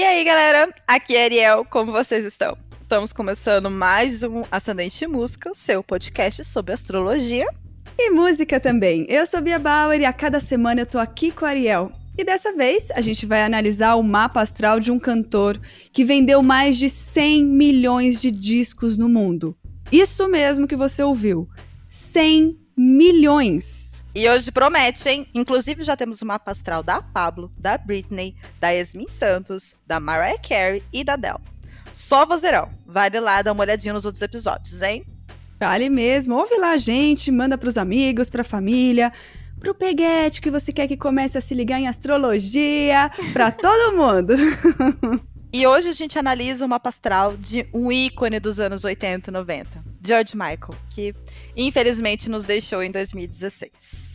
[0.00, 0.72] E aí, galera?
[0.88, 2.56] Aqui é Ariel, como vocês estão?
[2.80, 7.46] Estamos começando mais um Ascendente Música, seu podcast sobre astrologia.
[7.98, 9.04] E música também.
[9.10, 11.92] Eu sou Bia Bauer e a cada semana eu tô aqui com a Ariel.
[12.16, 15.60] E dessa vez a gente vai analisar o mapa astral de um cantor
[15.92, 19.54] que vendeu mais de 100 milhões de discos no mundo.
[19.92, 21.46] Isso mesmo que você ouviu.
[21.86, 23.99] 100 milhões.
[24.12, 25.26] E hoje promete, hein?
[25.32, 30.40] Inclusive já temos o mapa astral da Pablo, da Britney, da Yasmin Santos, da Mariah
[30.40, 31.38] Carey e da Adele.
[31.92, 32.70] Só vozeirão.
[32.86, 35.04] Vale lá dar uma olhadinha nos outros episódios, hein?
[35.60, 36.34] Vale mesmo.
[36.34, 39.12] Ouve lá a gente, manda pros amigos, pra família,
[39.60, 44.34] pro peguete que você quer que comece a se ligar em astrologia, pra todo mundo.
[45.52, 49.32] e hoje a gente analisa o mapa astral de um ícone dos anos 80 e
[49.32, 51.14] 90, George Michael, que
[51.56, 54.10] infelizmente nos deixou em 2016.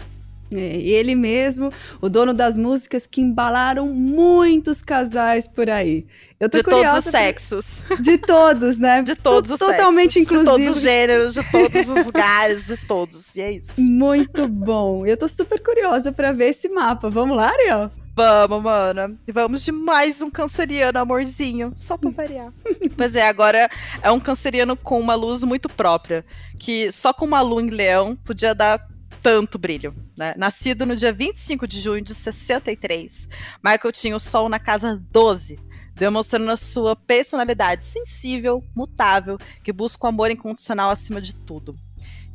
[0.53, 6.05] É, ele mesmo, o dono das músicas que embalaram muitos casais por aí.
[6.39, 7.79] Eu tô de todos os sexos.
[7.99, 9.01] De todos, né?
[9.03, 10.57] De todos os Totalmente sexos, inclusivo.
[10.57, 13.35] De todos os gêneros, de todos os lugares, de todos.
[13.35, 13.81] E é isso.
[13.81, 15.05] Muito bom.
[15.05, 17.09] Eu tô super curiosa para ver esse mapa.
[17.09, 17.91] Vamos lá, Ariel?
[18.15, 19.13] Vamos, mana.
[19.27, 22.53] Vamos de mais um canceriano amorzinho, só pra variar.
[22.95, 23.69] pois é, agora
[24.01, 26.23] é um canceriano com uma luz muito própria,
[26.57, 28.87] que só com uma lua em leão podia dar
[29.21, 29.93] tanto brilho.
[30.15, 30.33] Né?
[30.37, 33.27] Nascido no dia 25 de junho de 63,
[33.61, 35.59] Michael tinha o Sol na casa 12,
[35.93, 41.75] demonstrando a sua personalidade sensível, mutável, que busca o amor incondicional acima de tudo.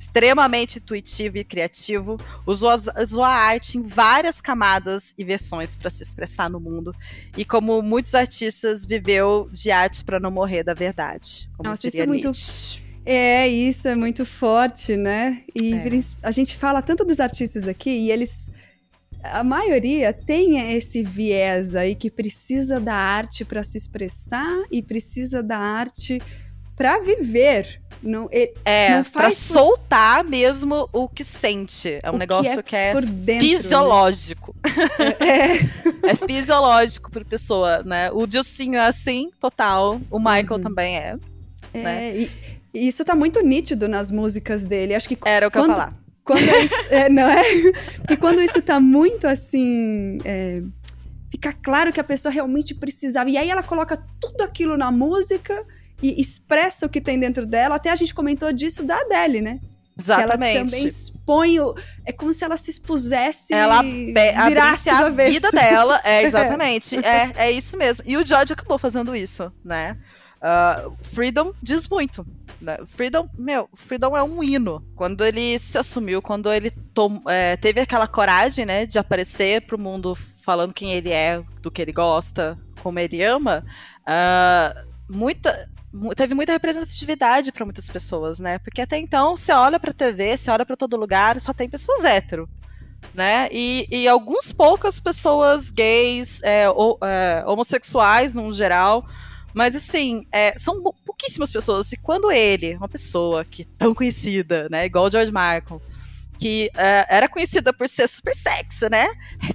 [0.00, 2.70] Extremamente intuitivo e criativo, usou,
[3.00, 6.94] usou a arte em várias camadas e versões para se expressar no mundo.
[7.36, 11.50] E como muitos artistas, viveu de arte para não morrer da verdade.
[11.62, 12.32] Nossa, isso é muito
[13.04, 15.42] é, isso é muito forte, né?
[15.54, 15.88] E é.
[16.22, 18.50] a gente fala tanto dos artistas aqui e eles.
[19.22, 25.42] A maioria tem esse viés aí que precisa da arte para se expressar e precisa
[25.42, 26.20] da arte
[26.74, 27.82] para viver.
[28.02, 29.32] Não, ele, é, não pra por...
[29.32, 31.98] soltar mesmo o que sente.
[32.02, 34.56] É um o negócio que é, que é dentro, fisiológico.
[34.64, 35.16] Né?
[35.20, 36.10] É.
[36.10, 38.10] é fisiológico pra pessoa, né?
[38.12, 40.00] O Dilcinho é assim, total.
[40.10, 40.60] O Michael uhum.
[40.60, 41.16] também é.
[41.74, 42.16] É, né?
[42.16, 42.30] e,
[42.72, 44.94] e isso tá muito nítido nas músicas dele.
[44.94, 45.94] Acho que Era o que quando, eu ia falar.
[46.24, 47.42] Quando é isso, é, não é?
[48.00, 50.18] Porque quando isso tá muito assim.
[50.24, 50.62] É,
[51.30, 53.28] fica claro que a pessoa realmente precisava.
[53.28, 55.66] E aí ela coloca tudo aquilo na música
[56.02, 57.76] e expressa o que tem dentro dela.
[57.76, 59.60] Até a gente comentou disso da Adele, né?
[59.98, 60.52] Exatamente.
[60.52, 61.60] Que ela também expõe.
[61.60, 61.74] O,
[62.06, 63.52] é como se ela se expusesse.
[63.52, 66.00] Ela virasse a vida dela.
[66.02, 66.96] É, exatamente.
[67.04, 68.04] é, é isso mesmo.
[68.06, 69.96] E o George acabou fazendo isso, né?
[70.40, 72.26] Uh, Freedom diz muito.
[72.60, 72.78] Né?
[72.86, 74.82] Freedom, meu, Freedom é um hino.
[74.94, 79.78] Quando ele se assumiu, quando ele tom, é, teve aquela coragem, né, de aparecer pro
[79.78, 83.64] mundo falando quem ele é, do que ele gosta, como ele ama,
[84.02, 85.68] uh, muita,
[86.16, 88.58] teve muita representatividade para muitas pessoas, né?
[88.58, 92.04] Porque até então, você olha pra TV, você olha para todo lugar, só tem pessoas
[92.04, 92.48] hétero.
[93.14, 93.48] Né?
[93.50, 99.06] E, e algumas poucas pessoas gays, é, ou, é, homossexuais, no geral,
[99.54, 101.90] mas assim, é, são pouquíssimas pessoas.
[101.92, 104.86] E quando ele, uma pessoa que tão conhecida, né?
[104.86, 105.80] Igual o George Michael,
[106.38, 109.08] que uh, era conhecida por ser super sexy, né?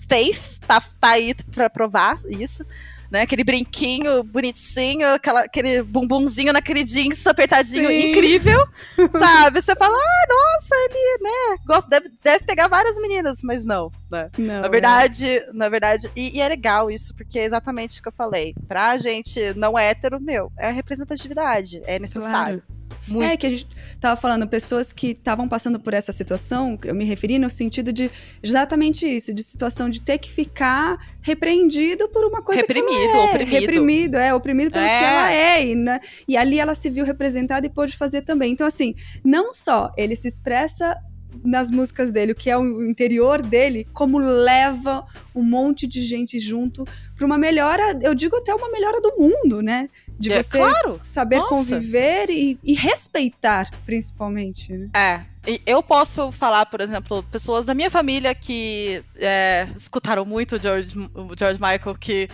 [0.07, 2.65] Faith tá, tá aí pra provar isso
[3.15, 3.21] né?
[3.21, 8.11] Aquele brinquinho bonitinho, aquela, aquele bumbumzinho naquele jeans apertadinho Sim.
[8.11, 8.67] incrível,
[9.17, 9.61] sabe?
[9.61, 11.57] Você fala, ah, nossa, ele, né?
[11.65, 14.29] Gosta, deve, deve pegar várias meninas, mas não, né?
[14.37, 15.49] Não, na verdade, é.
[15.53, 18.53] na verdade, e, e, é legal isso, porque é exatamente o que eu falei.
[18.67, 22.61] Pra gente não hétero, meu, é a representatividade, é necessário.
[22.67, 22.84] Claro.
[23.07, 23.23] Muito.
[23.23, 23.67] É que a gente
[23.99, 28.09] tava falando, pessoas que estavam passando por essa situação, eu me referi no sentido de
[28.41, 33.17] exatamente isso, de situação de ter que ficar repreendido por uma coisa reprimido, que ela
[33.17, 33.29] é.
[33.29, 33.59] oprimido.
[33.59, 34.99] Reprimido, é, oprimido pelo é.
[34.99, 35.65] que ela é.
[35.67, 38.51] E, né, e ali ela se viu representada e pôde fazer também.
[38.51, 40.97] Então, assim, não só ele se expressa
[41.43, 46.39] nas músicas dele, o que é o interior dele, como leva um monte de gente
[46.39, 46.85] junto
[47.15, 49.89] para uma melhora, eu digo até uma melhora do mundo, né?
[50.17, 50.99] De é, você claro.
[51.01, 51.49] saber Nossa.
[51.49, 54.71] conviver e, e, respeitar, principalmente.
[54.71, 54.89] Né?
[54.93, 55.21] É.
[55.65, 60.97] Eu posso falar, por exemplo, pessoas da minha família que é, escutaram muito o George,
[61.13, 62.29] o George Michael, que,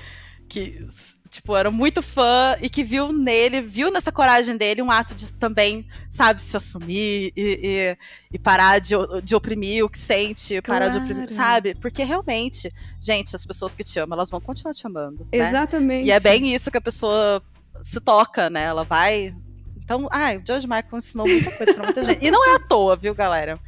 [0.48, 0.88] que
[1.32, 5.32] tipo, era muito fã e que viu nele, viu nessa coragem dele um ato de
[5.34, 7.98] também, sabe, se assumir e, e,
[8.34, 8.94] e parar de,
[9.24, 10.92] de oprimir o que sente, parar claro.
[10.92, 11.74] de oprimir, sabe?
[11.76, 12.70] Porque realmente,
[13.00, 15.20] gente, as pessoas que te amam, elas vão continuar te amando.
[15.32, 15.40] Né?
[15.40, 16.08] Exatamente.
[16.08, 17.42] E é bem isso que a pessoa
[17.82, 18.64] se toca, né?
[18.64, 19.36] Ela vai.
[19.78, 22.26] Então, ai, o George Michael ensinou muita coisa pra muita gente.
[22.26, 23.60] E não é à toa, viu, galera?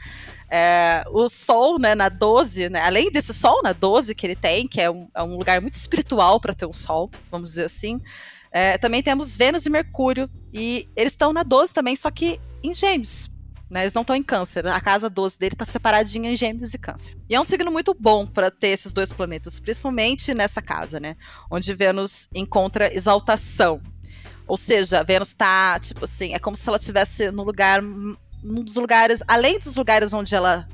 [0.56, 4.68] É, o Sol, né, na 12, né, além desse Sol na 12 que ele tem,
[4.68, 8.00] que é um, é um lugar muito espiritual para ter um Sol, vamos dizer assim,
[8.52, 12.72] é, também temos Vênus e Mercúrio, e eles estão na 12 também, só que em
[12.76, 13.32] Gêmeos.
[13.68, 14.68] Né, eles não estão em câncer.
[14.68, 17.18] A casa 12 dele está separadinha em gêmeos e câncer.
[17.28, 21.16] E é um signo muito bom para ter esses dois planetas, principalmente nessa casa, né?
[21.50, 23.82] Onde Vênus encontra exaltação.
[24.48, 27.82] Ou seja, Vênus está, tipo assim, é como se ela estivesse no lugar.
[27.82, 29.24] Num dos lugares.
[29.28, 30.68] Além dos lugares onde ela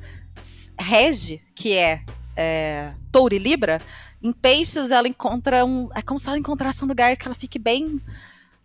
[0.80, 2.04] rege, que é,
[2.36, 3.80] é Touro e Libra,
[4.24, 5.90] em Peixes ela encontra um.
[5.94, 8.02] É como se ela encontrasse um lugar que ela fique bem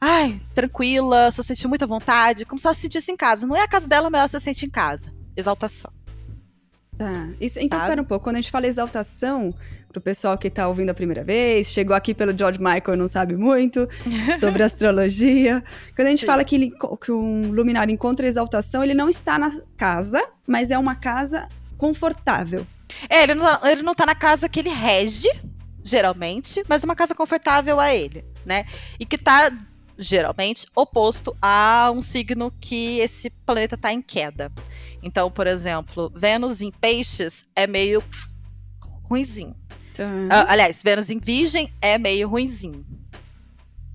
[0.00, 3.46] ai, tranquila, se sentir muita vontade, como se ela se sentisse em casa.
[3.46, 5.12] Não é a casa dela, mas ela se sente em casa.
[5.34, 5.90] Exaltação.
[6.98, 7.28] Tá.
[7.40, 7.90] Isso, então, Sabe?
[7.90, 8.24] pera um pouco.
[8.24, 9.54] Quando a gente fala exaltação,
[9.94, 13.06] pro pessoal que tá ouvindo a primeira vez, chegou aqui pelo George Michael e não
[13.06, 13.88] sabe muito
[14.38, 15.62] sobre astrologia.
[15.94, 16.26] Quando a gente Sim.
[16.26, 20.79] fala que, ele, que um luminário encontra exaltação, ele não está na casa, mas é
[20.79, 21.49] uma casa
[21.79, 22.67] confortável.
[23.08, 25.29] É, ele não, ele não tá na casa que ele rege,
[25.82, 28.67] geralmente, mas é uma casa confortável a ele, né?
[28.99, 29.52] E que tá
[29.97, 34.50] geralmente oposto a um signo que esse planeta está em queda.
[35.02, 38.02] Então, por exemplo, Vênus em Peixes é meio
[39.05, 39.55] ruinzinho.
[40.02, 40.26] Uhum.
[40.26, 42.85] Uh, aliás, Vênus em Virgem é meio ruinzinho.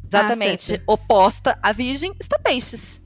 [0.06, 3.00] Exatamente ah, oposta a Virgem está Peixes.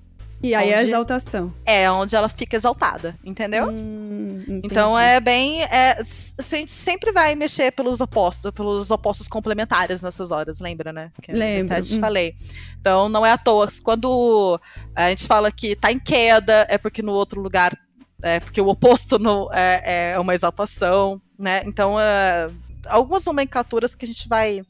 [0.44, 1.54] E aí é a exaltação.
[1.66, 3.70] É, onde ela fica exaltada, entendeu?
[3.70, 5.64] Hum, então é bem.
[5.64, 5.98] É,
[6.38, 11.12] a gente sempre vai mexer pelos opostos, pelos opostos complementares nessas horas, lembra, né?
[11.22, 11.74] Que Lembro.
[11.74, 12.00] Até te hum.
[12.02, 12.36] falei.
[12.78, 13.70] Então não é à toa.
[13.82, 14.60] Quando
[14.94, 17.74] a gente fala que tá em queda, é porque no outro lugar.
[18.22, 21.62] É porque o oposto no, é, é uma exaltação, né?
[21.66, 22.50] Então, é,
[22.88, 24.64] algumas nomenclaturas que a gente vai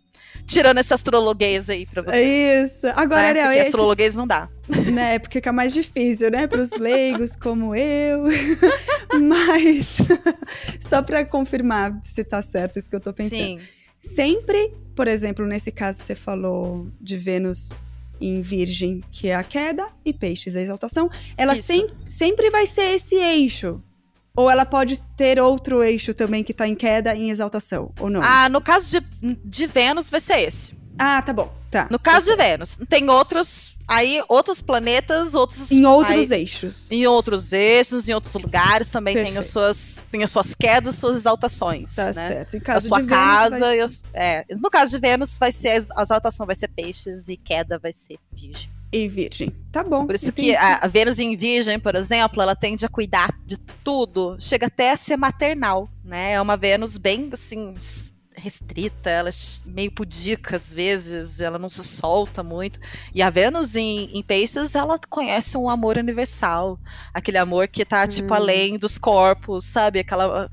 [0.45, 2.71] tirando esse astrologuês aí pra vocês.
[2.71, 2.87] Isso.
[2.87, 3.41] Agora, né?
[3.41, 4.15] Ariel, Porque esses...
[4.15, 4.49] não dá.
[4.91, 6.47] Né, porque fica mais difícil, né?
[6.47, 8.23] Para os leigos como eu.
[9.21, 9.97] Mas,
[10.79, 13.37] só para confirmar se tá certo isso que eu tô pensando.
[13.37, 13.59] Sim.
[13.99, 17.71] Sempre, por exemplo, nesse caso você falou de Vênus
[18.19, 22.95] em Virgem, que é a queda, e Peixes, a exaltação, ela sem, sempre vai ser
[22.95, 23.81] esse eixo.
[24.35, 28.19] Ou ela pode ter outro eixo também que tá em queda em exaltação, ou não?
[28.23, 30.73] Ah, no caso de, de Vênus vai ser esse.
[30.97, 31.53] Ah, tá bom.
[31.69, 31.87] Tá.
[31.91, 33.73] No caso tá de Vênus, tem outros.
[33.85, 35.69] Aí, outros planetas, outros.
[35.69, 36.89] Em outros aí, eixos.
[36.89, 41.17] Em outros eixos, em outros lugares também tem as, suas, tem as suas quedas, suas
[41.17, 41.93] exaltações.
[41.93, 42.13] Tá né?
[42.13, 42.57] certo.
[42.57, 43.59] Em caso a sua de casa.
[43.59, 47.77] Vênus, é, no caso de Vênus, vai ser a exaltação vai ser peixes e queda
[47.77, 49.51] vai ser virgem e virgem.
[49.71, 50.05] Tá bom.
[50.05, 50.49] Por isso entendi.
[50.49, 54.91] que a, Vênus em virgem, por exemplo, ela tende a cuidar de tudo, chega até
[54.91, 56.33] a ser maternal, né?
[56.33, 57.73] É uma Vênus bem assim
[58.35, 59.33] restrita, ela é
[59.65, 62.79] meio pudica às vezes, ela não se solta muito.
[63.13, 66.79] E a Vênus em, em Peixes, ela conhece um amor universal,
[67.13, 68.35] aquele amor que tá tipo hum.
[68.35, 69.99] além dos corpos, sabe?
[69.99, 70.51] Aquela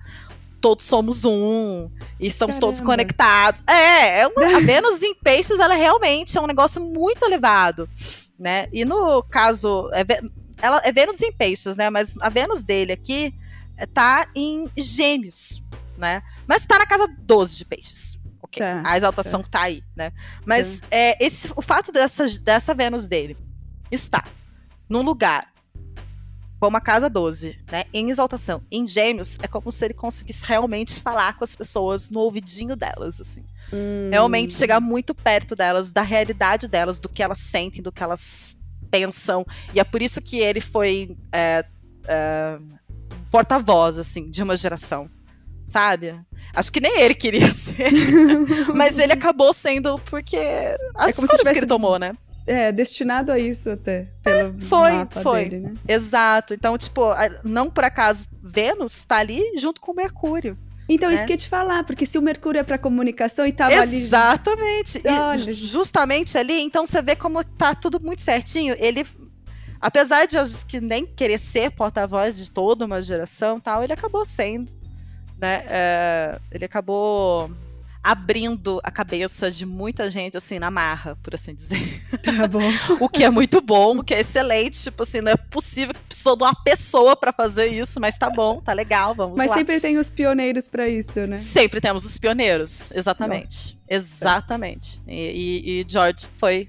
[0.61, 2.67] todos somos um e estamos Caramba.
[2.67, 3.63] todos conectados.
[3.67, 7.89] É, é uma, a Vênus em Peixes, ela realmente é um negócio muito elevado
[8.41, 8.69] né?
[8.73, 10.05] E no caso, é,
[10.63, 11.91] ela é Vênus em peixes, né?
[11.91, 13.35] Mas a Vênus dele aqui
[13.77, 15.63] é, tá em gêmeos,
[15.99, 16.23] né?
[16.47, 18.19] Mas tá na casa 12 de peixes.
[18.43, 18.61] Ok.
[18.61, 19.49] Tá, a exaltação tá.
[19.51, 20.11] tá aí, né?
[20.47, 20.87] Mas tá.
[20.91, 23.37] é, esse, o fato dessa, dessa Vênus dele
[23.91, 24.27] estar
[24.89, 25.51] num lugar
[26.59, 27.85] como a casa 12, né?
[27.93, 32.21] Em exaltação, em gêmeos, é como se ele conseguisse realmente falar com as pessoas no
[32.21, 33.45] ouvidinho delas, assim.
[33.73, 34.09] Hum.
[34.11, 38.57] Realmente chegar muito perto delas, da realidade delas, do que elas sentem, do que elas
[38.91, 39.47] pensam.
[39.73, 41.65] E é por isso que ele foi é,
[42.07, 42.59] é,
[43.31, 45.09] porta-voz, assim, de uma geração.
[45.67, 46.21] Sabe?
[46.53, 47.93] Acho que nem ele queria ser.
[48.75, 50.39] mas ele acabou sendo porque
[50.97, 52.13] as é coisas que ele tomou, né?
[52.47, 54.09] É, destinado a isso até.
[54.23, 55.49] Pelo é, foi, foi.
[55.49, 55.75] Dele, né?
[55.87, 56.53] Exato.
[56.53, 57.03] Então, tipo,
[57.45, 60.59] não por acaso, Vênus tá ali junto com Mercúrio.
[60.93, 61.15] Então, né?
[61.15, 63.73] isso que eu ia te falar, porque se o Mercúrio é para comunicação e tava
[63.73, 64.99] Exatamente.
[64.99, 65.07] ali.
[65.07, 65.53] Exatamente.
[65.53, 68.75] Justamente ali, então você vê como tá tudo muito certinho.
[68.77, 69.07] Ele,
[69.81, 74.73] apesar de que nem querer ser porta-voz de toda uma geração tal, ele acabou sendo.
[75.39, 75.65] Né?
[75.69, 77.49] É, ele acabou
[78.03, 82.03] abrindo a cabeça de muita gente, assim, na marra, por assim dizer.
[82.23, 82.61] Tá bom.
[82.99, 84.83] o que é muito bom, o que é excelente.
[84.83, 88.31] Tipo assim, não é possível que precisou de uma pessoa para fazer isso, mas tá
[88.31, 89.57] bom, tá legal, vamos mas lá.
[89.57, 91.37] Mas sempre tem os pioneiros para isso, né?
[91.37, 93.75] Sempre temos os pioneiros, exatamente.
[93.75, 93.81] Bom.
[93.89, 95.01] Exatamente.
[95.07, 96.69] E, e, e George foi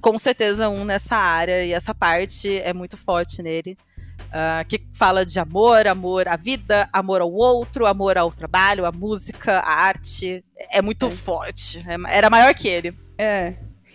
[0.00, 3.78] com certeza um nessa área, e essa parte é muito forte nele.
[4.32, 8.90] Uh, que fala de amor, amor à vida, amor ao outro, amor ao trabalho, à
[8.90, 10.42] música, à arte.
[10.70, 11.10] É muito é.
[11.10, 11.84] forte.
[11.86, 12.96] É, era maior que ele.
[13.18, 13.52] É.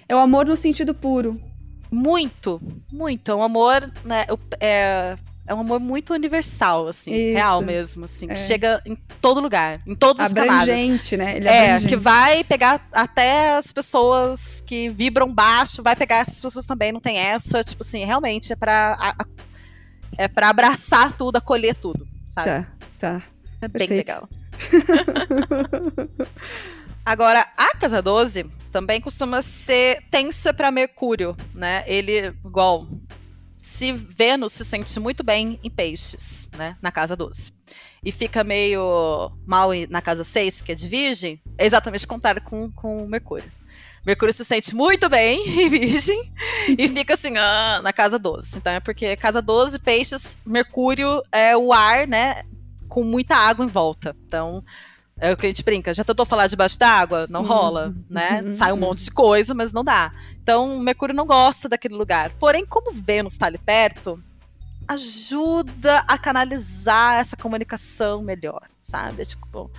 [0.07, 1.41] É o amor no sentido puro.
[1.89, 3.31] Muito, muito.
[3.31, 4.25] É um amor, né?
[4.59, 5.17] É,
[5.47, 7.33] é um amor muito universal, assim, Isso.
[7.33, 8.33] real mesmo, assim, é.
[8.33, 11.33] que chega em todo lugar, em todas as abrangente, camadas.
[11.33, 11.37] né?
[11.37, 11.87] Ele é, abrangente.
[11.87, 16.99] que vai pegar até as pessoas que vibram baixo, vai pegar essas pessoas também, não
[16.99, 19.15] tem essa, tipo assim, realmente é para
[20.17, 22.47] é para abraçar tudo, acolher tudo, sabe?
[22.47, 22.67] Tá,
[22.99, 23.21] tá.
[23.61, 24.27] É bem legal.
[27.05, 31.83] Agora, a casa 12 também costuma ser tensa para Mercúrio, né?
[31.87, 32.85] Ele, igual,
[33.57, 36.75] se Vênus se sente muito bem em peixes, né?
[36.81, 37.53] Na casa 12.
[38.03, 42.41] E fica meio mal na casa 6, que é de Virgem, é exatamente o contrário
[42.41, 43.49] com, com Mercúrio.
[44.07, 46.31] Mercúrio se sente muito bem em Virgem
[46.77, 48.57] e fica assim, ah, na casa 12.
[48.57, 52.43] Então é porque casa 12, peixes, Mercúrio é o ar, né?
[52.87, 54.15] Com muita água em volta.
[54.25, 54.63] Então,
[55.19, 55.93] é o que a gente brinca.
[55.93, 57.27] Já tentou falar debaixo d'água?
[57.29, 57.47] Não uhum.
[57.47, 58.43] rola, né?
[58.45, 58.51] Uhum.
[58.53, 60.13] Sai um monte de coisa, mas não dá.
[60.41, 62.31] Então, Mercúrio não gosta daquele lugar.
[62.39, 64.23] Porém, como Vênus está ali perto,
[64.87, 69.21] ajuda a canalizar essa comunicação melhor, sabe?
[69.21, 69.69] É tipo,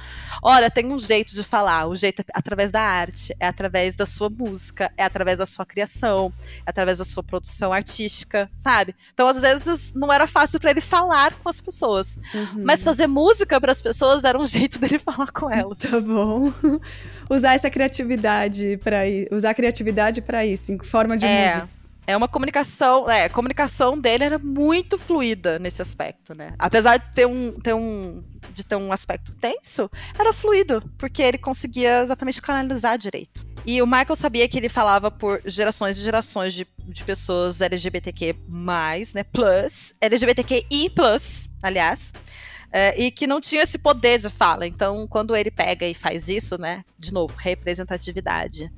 [0.42, 4.04] olha, tem um jeito de falar, o jeito é através da arte, é através da
[4.04, 6.32] sua música, é através da sua criação,
[6.66, 8.94] é através da sua produção artística, sabe?
[9.12, 12.64] Então, às vezes, não era fácil para ele falar com as pessoas, uhum.
[12.64, 15.78] mas fazer música para as pessoas era um jeito dele falar com elas.
[15.78, 16.52] Tá bom.
[17.30, 21.46] Usar essa criatividade para usar a criatividade para isso, em forma de é.
[21.46, 21.77] música.
[22.08, 26.54] É uma comunicação, é, a comunicação dele era muito fluida nesse aspecto, né?
[26.58, 28.24] Apesar de ter um, ter um,
[28.54, 33.46] de ter um aspecto tenso, era fluido, porque ele conseguia exatamente canalizar direito.
[33.66, 38.34] E o Michael sabia que ele falava por gerações e gerações de, de pessoas LGBTQ+,
[39.14, 40.90] né, plus, LGBTQI+,
[41.62, 42.14] aliás,
[42.70, 44.66] é, e que não tinha esse poder de fala.
[44.66, 46.84] Então, quando ele pega e faz isso, né?
[46.98, 48.70] De novo, representatividade.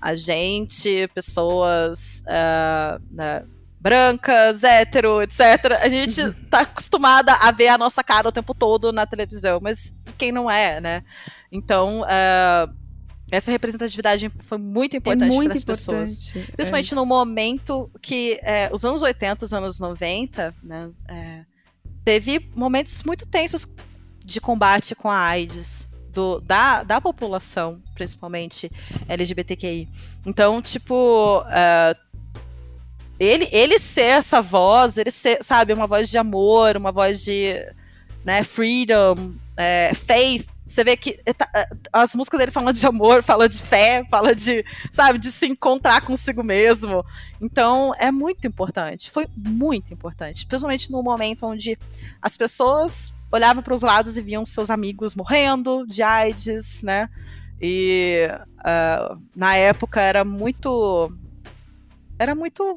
[0.00, 3.48] A gente, pessoas uh, uh,
[3.80, 5.40] brancas, hétero, etc.
[5.80, 6.34] A gente uhum.
[6.50, 10.50] tá acostumada a ver a nossa cara o tempo todo na televisão, mas quem não
[10.50, 11.04] é, né?
[11.52, 12.74] Então, uh,
[13.30, 16.32] essa representatividade foi muito importante é para as pessoas.
[16.56, 16.96] Principalmente é.
[16.96, 20.90] no momento que é, os anos 80, os anos 90, né?
[22.06, 23.66] Teve momentos muito tensos
[24.24, 25.88] de combate com a AIDS.
[26.10, 28.70] Do, da, da população, principalmente
[29.08, 29.88] LGBTQI.
[30.24, 32.22] Então, tipo, uh,
[33.18, 37.56] ele, ele ser essa voz, ele ser, sabe, uma voz de amor, uma voz de
[38.26, 41.48] né, freedom, é, faith, você vê que tá,
[41.92, 46.00] as músicas dele falam de amor, fala de fé, fala de, sabe, de se encontrar
[46.00, 47.04] consigo mesmo.
[47.40, 49.08] Então, é muito importante.
[49.08, 50.44] Foi muito importante.
[50.44, 51.78] Principalmente no momento onde
[52.20, 57.08] as pessoas olhavam para os lados e viam seus amigos morrendo de AIDS, né?
[57.62, 58.28] E
[58.58, 61.12] uh, na época era muito.
[62.18, 62.76] Era muito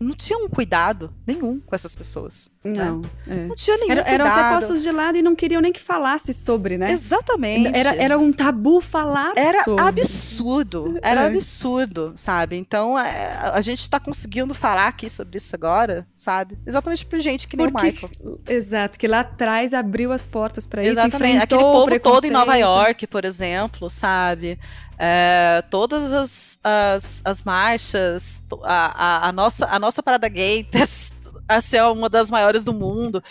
[0.00, 2.50] não tinha um cuidado nenhum com essas pessoas.
[2.64, 2.72] Né?
[2.72, 3.00] Não.
[3.00, 3.08] Né?
[3.26, 3.46] É.
[3.46, 4.26] Não tinha nenhum era, cuidado.
[4.26, 6.90] Eram até postos de lado e não queriam nem que falasse sobre, né?
[6.90, 7.78] Exatamente.
[7.78, 9.80] Era, era um tabu falar era sobre.
[9.80, 10.98] Era absurdo.
[11.02, 11.26] Era é.
[11.26, 12.56] absurdo, sabe?
[12.56, 16.58] Então, é, a gente está conseguindo falar aqui sobre isso agora, sabe?
[16.66, 18.40] Exatamente por gente que nem Porque, o Michael.
[18.48, 22.56] Exato, que lá atrás abriu as portas para isso, enfrentou Aquele povo todo em Nova
[22.56, 24.58] York, por exemplo, sabe?
[25.02, 28.74] É, todas as, as, as marchas, a,
[29.24, 30.68] a, a, nossa, a nossa parada gay
[31.48, 33.24] a ser uma das maiores do mundo.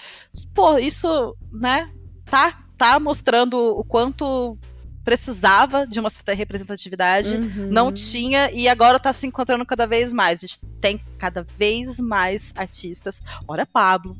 [0.55, 1.91] Pô, isso, né,
[2.25, 4.57] tá, tá mostrando o quanto
[5.03, 7.69] precisava de uma certa representatividade, uhum.
[7.69, 10.39] não tinha, e agora tá se encontrando cada vez mais.
[10.39, 13.21] A gente tem cada vez mais artistas.
[13.47, 14.17] Olha Pablo.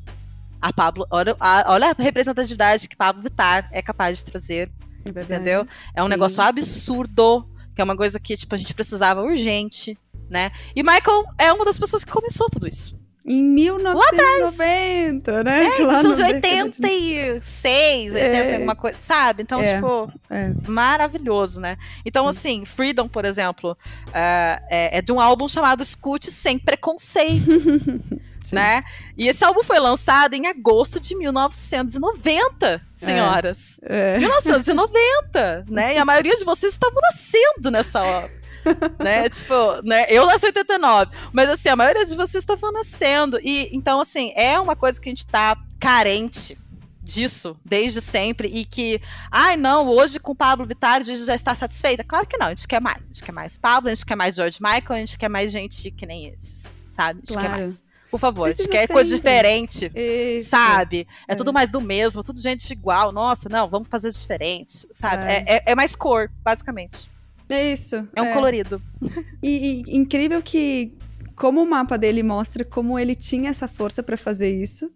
[0.62, 4.70] A Pablo, olha, olha a representatividade que Pablo Vittar é capaz de trazer
[5.06, 5.68] é entendeu?
[5.94, 6.10] É um Sim.
[6.10, 9.98] negócio absurdo, que é uma coisa que tipo, a gente precisava urgente,
[10.30, 10.52] né?
[10.76, 12.98] E Michael é uma das pessoas que começou tudo isso.
[13.26, 15.66] Em 1990, né?
[15.66, 18.56] É, Lá nos 86, 80, é.
[18.56, 19.44] alguma coisa, sabe?
[19.44, 19.76] Então, é.
[19.76, 20.52] tipo, é.
[20.68, 21.78] maravilhoso, né?
[22.06, 23.78] Então, assim, Freedom, por exemplo,
[24.08, 27.46] uh, é, é de um álbum chamado Escute Sem Preconceito.
[28.56, 28.84] né?
[29.18, 33.80] E esse álbum foi lançado em agosto de 1990, senhoras.
[33.84, 34.16] É.
[34.16, 34.20] É.
[34.20, 35.96] 1990, né?
[35.96, 38.40] E a maioria de vocês estavam nascendo nessa hora.
[39.00, 39.30] né?
[39.30, 40.06] Tipo, né?
[40.10, 43.40] Eu nasci em 89, mas assim, a maioria de vocês estavam nascendo.
[43.42, 46.58] E então, assim, é uma coisa que a gente tá carente
[47.02, 49.02] disso desde sempre e que,
[49.32, 52.04] ai não, hoje com Pablo Vittar a gente já está satisfeita.
[52.04, 53.04] Claro que não, a gente quer mais.
[53.04, 55.52] A gente quer mais Pablo, a gente quer mais George Michael, a gente quer mais
[55.52, 57.20] gente que nem esses, sabe?
[57.20, 57.50] A gente claro.
[57.50, 57.89] quer mais.
[58.10, 58.94] Por favor, Precisa a gente quer sempre.
[58.94, 60.50] coisa diferente, Isso.
[60.50, 61.08] sabe?
[61.28, 63.12] É, é, tudo mais do mesmo, tudo gente igual.
[63.12, 65.24] Nossa, não, vamos fazer diferente, sabe?
[65.26, 67.10] É, é, é mais cor, basicamente.
[67.48, 68.08] É isso.
[68.16, 68.34] É um é.
[68.34, 68.82] colorido.
[69.42, 70.94] E, e, incrível que,
[71.36, 74.92] como o mapa dele mostra como ele tinha essa força para fazer isso,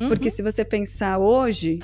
[0.00, 0.08] Uhum.
[0.08, 1.80] Porque se você pensar hoje,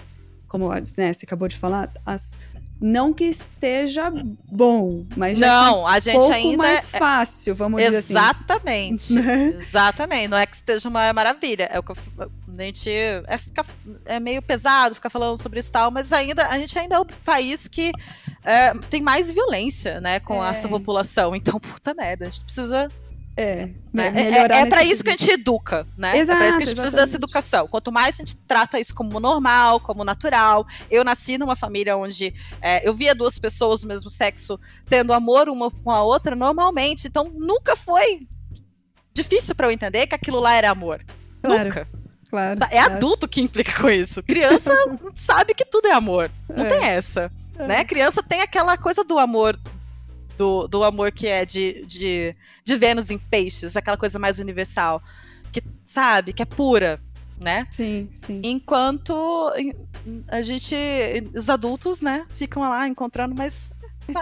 [0.48, 2.36] como né, você acabou de falar, as,
[2.80, 4.12] não que esteja
[4.50, 6.98] bom, mas já não, a gente um pouco ainda mais é...
[6.98, 9.08] fácil, vamos Exatamente.
[9.08, 9.24] dizer assim.
[9.24, 9.58] Exatamente.
[9.68, 10.28] Exatamente.
[10.28, 11.68] Não é que esteja uma maravilha.
[11.72, 13.22] É o que a gente é,
[14.04, 16.98] é meio pesado ficar falando sobre isso e tal, mas ainda a gente ainda é
[16.98, 17.92] o país que
[18.44, 20.50] é, tem mais violência, né, com é.
[20.50, 21.34] essa população.
[21.34, 22.90] Então, puta merda, a gente precisa
[23.36, 24.12] é, né?
[24.14, 26.16] é, é, é para isso que a gente educa, né?
[26.16, 27.66] Exato, é para isso que a gente precisa dessa educação.
[27.66, 30.64] Quanto mais a gente trata isso como normal, como natural.
[30.88, 35.48] Eu nasci numa família onde é, eu via duas pessoas do mesmo sexo tendo amor
[35.48, 38.26] uma com a outra normalmente, então nunca foi
[39.12, 41.04] difícil para eu entender que aquilo lá era amor.
[41.42, 41.64] Claro.
[41.64, 41.88] Nunca.
[42.30, 42.94] Claro, é claro.
[42.94, 44.22] adulto que implica com isso.
[44.22, 44.72] Criança
[45.14, 46.30] sabe que tudo é amor.
[46.48, 46.68] Não é.
[46.68, 47.30] tem essa.
[47.58, 47.84] Né?
[47.84, 49.58] Criança tem aquela coisa do amor
[50.36, 55.02] do, do amor que é de, de, de Vênus em peixes, aquela coisa mais universal,
[55.52, 57.00] que sabe, que é pura,
[57.40, 57.66] né?
[57.70, 58.40] Sim, sim.
[58.44, 59.52] Enquanto
[60.28, 60.74] a gente,
[61.34, 63.72] os adultos, né, ficam lá encontrando mais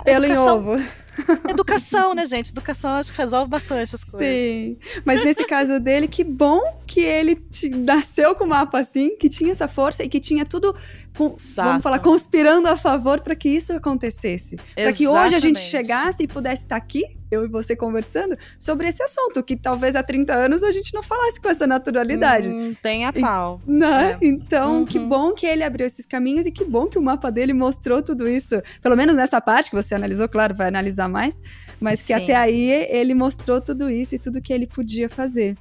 [0.04, 0.76] pelo em ovo.
[1.48, 2.50] Educação, né, gente?
[2.50, 4.18] Educação acho que resolve bastante as coisas.
[4.18, 4.78] Sim.
[5.04, 7.42] Mas nesse caso dele, que bom que ele
[7.84, 10.74] nasceu com o mapa assim, que tinha essa força e que tinha tudo,
[11.16, 14.56] com, vamos falar, conspirando a favor para que isso acontecesse.
[14.74, 18.36] Para que hoje a gente chegasse e pudesse estar tá aqui eu e você conversando
[18.58, 22.48] sobre esse assunto, que talvez há 30 anos a gente não falasse com essa naturalidade.
[22.48, 23.60] Hum, tem a pau.
[23.66, 24.12] E, né?
[24.12, 24.26] É.
[24.26, 24.84] Então, uhum.
[24.84, 28.02] que bom que ele abriu esses caminhos e que bom que o mapa dele mostrou
[28.02, 28.60] tudo isso.
[28.82, 31.40] Pelo menos nessa parte que você analisou, claro, vai analisar mais,
[31.80, 32.22] mas que Sim.
[32.22, 35.56] até aí ele mostrou tudo isso e tudo que ele podia fazer.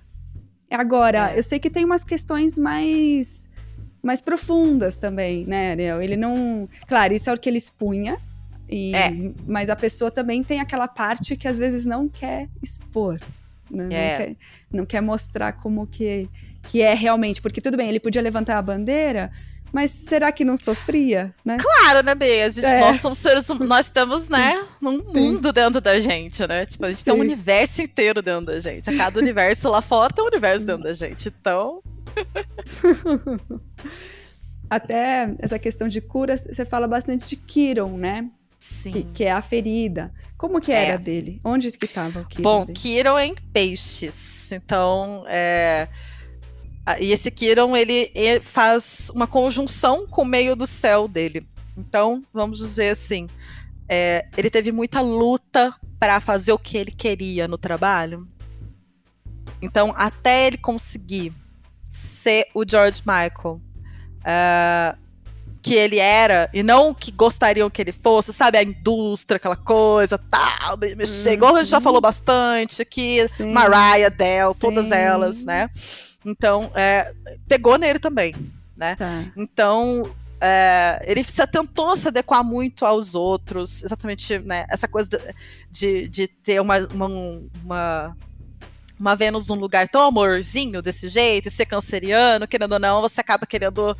[0.70, 1.40] Agora, é.
[1.40, 3.50] eu sei que tem umas questões mais
[4.02, 6.02] mais profundas também, né, Ariel?
[6.02, 6.68] Ele não.
[6.88, 8.18] Claro, isso é o que ele expunha,
[8.72, 9.12] e, é.
[9.46, 13.20] Mas a pessoa também tem aquela parte que às vezes não quer expor.
[13.70, 13.84] Né?
[13.84, 13.88] É.
[13.90, 14.36] Não, quer,
[14.72, 16.30] não quer mostrar como que,
[16.64, 17.42] que é realmente.
[17.42, 19.30] Porque tudo bem, ele podia levantar a bandeira,
[19.74, 21.58] mas será que não sofria, né?
[21.58, 22.50] Claro, né, Bê?
[22.50, 22.80] Gente, é.
[22.80, 24.32] Nós somos seres nós temos, Sim.
[24.32, 25.20] né, um Sim.
[25.20, 26.66] mundo dentro da gente, né?
[26.66, 27.12] Tipo, a gente Sim.
[27.12, 28.90] tem um universo inteiro dentro da gente.
[28.90, 31.28] A cada universo lá fora tem um universo dentro da gente.
[31.28, 31.84] Então.
[34.70, 38.30] Até essa questão de cura, você fala bastante de Kiron, né?
[38.58, 38.92] Sim.
[38.92, 40.14] Que, que, é a ferida.
[40.38, 40.98] Como que era é.
[40.98, 41.40] dele?
[41.44, 42.44] Onde que estava o Kiron?
[42.44, 42.80] Bom, dele?
[42.80, 44.52] Kiron é em peixes.
[44.52, 45.90] Então, é...
[47.00, 51.46] E esse Kiron, ele, ele faz uma conjunção com o meio do céu dele.
[51.76, 53.28] Então, vamos dizer assim,
[53.90, 54.26] é...
[54.38, 58.26] ele teve muita luta para fazer o que ele queria no trabalho.
[59.62, 61.34] Então, até ele conseguir
[61.92, 63.62] ser o George Michael,
[64.22, 64.98] uh,
[65.62, 68.58] que ele era e não que gostariam que ele fosse, sabe?
[68.58, 71.30] A indústria, aquela coisa, tal, mexer.
[71.30, 71.34] Uhum.
[71.36, 73.52] Igual a gente já falou bastante, que Sim.
[73.52, 74.60] Mariah, Sim.
[74.60, 75.70] todas elas, né?
[76.26, 77.14] Então, é,
[77.48, 78.34] pegou nele também,
[78.76, 78.96] né?
[78.96, 79.26] Tá.
[79.36, 84.66] Então, é, ele se tentou se adequar muito aos outros, exatamente, né?
[84.70, 85.20] Essa coisa
[85.70, 87.08] de, de ter uma, uma,
[87.64, 88.18] uma
[89.02, 93.20] uma Vênus num lugar tão amorzinho desse jeito, e ser canceriano, querendo ou não, você
[93.20, 93.98] acaba querendo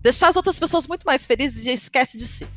[0.00, 2.48] deixar as outras pessoas muito mais felizes e esquece de si.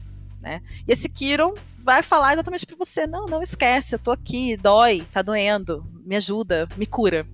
[0.42, 0.62] Né?
[0.88, 5.06] E esse Kiron vai falar exatamente para você: não, não esquece, eu tô aqui, dói,
[5.12, 7.28] tá doendo, me ajuda, me cura.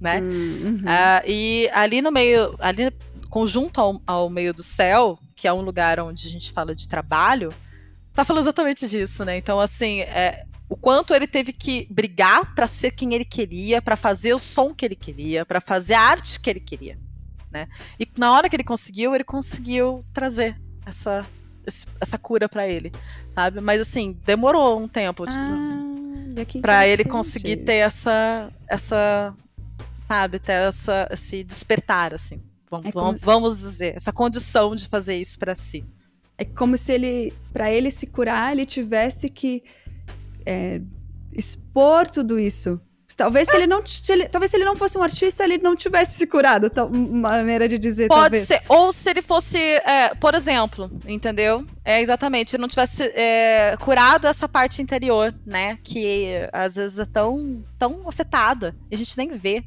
[0.00, 0.20] Né?
[0.20, 0.76] Hum, uhum.
[0.76, 2.90] Uh, e ali no meio, ali
[3.28, 6.88] conjunto ao, ao, meio do céu, que é um lugar onde a gente fala de
[6.88, 7.52] trabalho,
[8.20, 9.36] tá falando exatamente disso, né?
[9.36, 13.96] Então, assim, é, o quanto ele teve que brigar para ser quem ele queria, para
[13.96, 16.96] fazer o som que ele queria, para fazer a arte que ele queria
[17.50, 17.68] né?
[17.98, 20.56] E na hora que ele conseguiu, ele conseguiu trazer
[20.86, 21.26] essa,
[22.00, 22.92] essa cura para ele,
[23.30, 23.60] sabe?
[23.60, 29.34] Mas assim, demorou um tempo ah, para ele conseguir ter essa essa
[30.06, 32.40] sabe, ter essa esse despertar assim.
[32.70, 33.26] Vamos, é vamos, se...
[33.26, 35.84] vamos dizer, essa condição de fazer isso para si.
[36.40, 39.62] É como se ele, para ele se curar, ele tivesse que
[40.46, 40.80] é,
[41.32, 42.80] expor tudo isso
[43.16, 45.74] Talvez se ele não se ele, talvez se ele não fosse um artista, ele não
[45.74, 48.08] tivesse se curado, tal, maneira de dizer.
[48.08, 48.46] Pode talvez.
[48.46, 48.62] ser.
[48.68, 51.64] Ou se ele fosse, é, por exemplo, entendeu?
[51.84, 55.78] É exatamente, ele não tivesse é, curado essa parte interior, né?
[55.82, 58.76] Que às vezes é tão, tão afetada.
[58.90, 59.64] E a gente nem vê.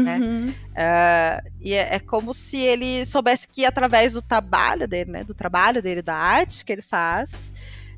[0.00, 0.18] Né?
[0.18, 0.46] Uhum.
[0.46, 0.54] Né?
[0.72, 5.24] Uh, e é, é, como se ele soubesse que através do trabalho dele, né?
[5.24, 7.52] Do trabalho dele, da arte que ele faz,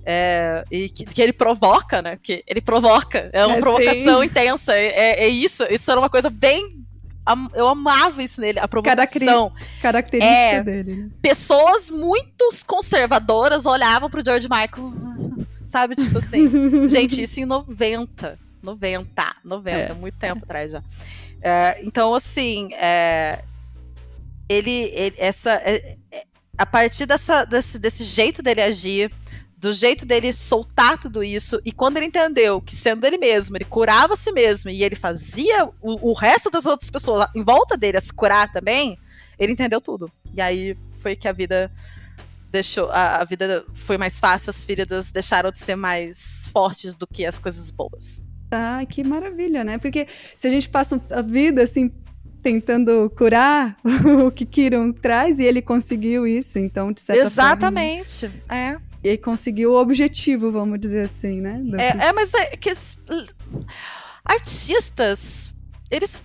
[0.05, 2.19] é, e que, que, ele provoca, né?
[2.23, 4.27] Que ele provoca, é uma é, provocação sim.
[4.27, 4.75] intensa.
[4.75, 6.85] É, é, é, isso, isso era uma coisa bem.
[7.55, 9.51] Eu amava isso nele, a provocação.
[9.81, 11.11] Característica é, dele.
[11.23, 14.93] Pessoas muito conservadoras olhavam pro George Michael,
[15.67, 15.95] sabe?
[15.95, 16.49] Tipo assim,
[16.87, 18.45] gente, isso em 90.
[18.65, 20.83] 90, 90, muito tempo atrás já.
[21.47, 22.71] É, então, assim,
[24.49, 26.25] ele, ele essa é, é,
[26.57, 29.13] a partir dessa, desse, desse jeito dele agir,
[29.59, 33.67] do jeito dele soltar tudo isso, e quando ele entendeu que sendo ele mesmo, ele
[33.67, 37.77] curava a si mesmo e ele fazia o, o resto das outras pessoas em volta
[37.77, 38.99] dele a se curar também,
[39.39, 40.11] ele entendeu tudo.
[40.33, 41.71] E aí foi que a vida
[42.51, 47.07] deixou a, a, vida foi mais fácil, as feridas deixaram de ser mais fortes do
[47.07, 48.25] que as coisas boas.
[48.57, 49.79] Ah, que maravilha, né?
[49.79, 51.91] Porque se a gente passa a vida assim
[52.43, 53.77] tentando curar
[54.27, 58.77] o que Kiron traz e ele conseguiu isso, então de certa Exatamente, forma, é.
[59.03, 61.63] E conseguiu o objetivo, vamos dizer assim, né?
[61.79, 62.71] É, é, mas é que
[64.25, 65.53] artistas,
[65.91, 66.23] eles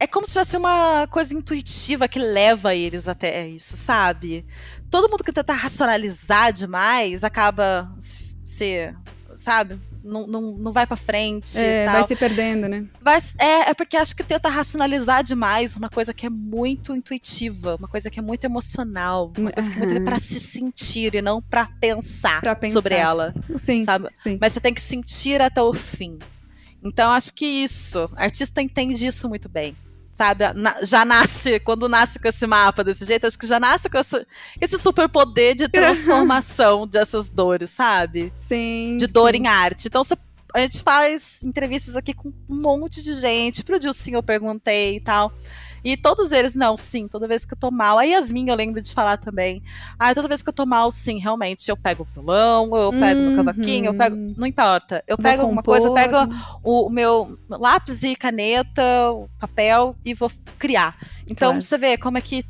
[0.00, 4.46] é como se fosse uma coisa intuitiva que leva eles até isso, sabe?
[4.90, 8.94] Todo mundo que tenta racionalizar demais acaba se,
[9.34, 9.78] sabe?
[10.08, 11.58] Não, não, não vai para frente.
[11.58, 12.84] É, vai se perdendo, né?
[13.00, 17.76] Vai, é, é porque acho que tenta racionalizar demais uma coisa que é muito intuitiva,
[17.76, 21.14] uma coisa que é muito emocional, uma coisa que é muito é para se sentir
[21.14, 23.34] e não para pensar, pra pensar sobre ela.
[23.56, 24.08] Sim, sabe?
[24.14, 24.38] Sim.
[24.40, 26.18] Mas você tem que sentir até o fim.
[26.82, 29.76] Então acho que isso, artista entende isso muito bem
[30.18, 30.44] sabe?
[30.82, 34.26] Já nasce, quando nasce com esse mapa desse jeito, acho que já nasce com esse,
[34.60, 38.32] esse superpoder de transformação dessas dores, sabe?
[38.40, 38.96] Sim.
[38.98, 39.42] De dor sim.
[39.42, 39.86] em arte.
[39.86, 40.16] Então você
[40.54, 43.62] a gente faz entrevistas aqui com um monte de gente.
[43.62, 45.32] Pro Dilcinho eu perguntei e tal.
[45.84, 47.98] E todos eles, não, sim, toda vez que eu tô mal.
[47.98, 49.62] A Yasmin eu lembro de falar também.
[49.98, 51.68] Ah, toda vez que eu tô mal, sim, realmente.
[51.68, 53.32] Eu pego o violão, eu pego uhum.
[53.32, 54.16] o cavaquinho, eu pego.
[54.36, 55.02] Não importa.
[55.06, 56.16] Eu pego alguma coisa, eu pego
[56.62, 58.82] o, o, meu lápis e caneta,
[59.38, 60.96] papel e vou criar.
[61.24, 61.62] Então claro.
[61.62, 62.44] você vê como é que